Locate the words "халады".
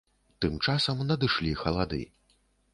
1.63-2.03